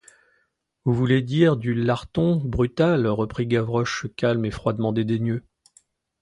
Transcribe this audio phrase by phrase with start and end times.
[0.83, 5.43] Vous voulez dire du larton brutal, reprit Gavroche, calme et froidement dédaigneux.